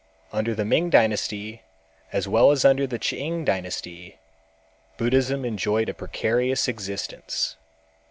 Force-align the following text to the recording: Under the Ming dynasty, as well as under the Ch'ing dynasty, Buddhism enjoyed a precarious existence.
Under 0.33 0.55
the 0.55 0.65
Ming 0.65 0.89
dynasty, 0.89 1.61
as 2.11 2.27
well 2.27 2.49
as 2.49 2.65
under 2.65 2.87
the 2.87 2.97
Ch'ing 2.97 3.45
dynasty, 3.45 4.17
Buddhism 4.97 5.45
enjoyed 5.45 5.89
a 5.89 5.93
precarious 5.93 6.67
existence. 6.67 7.55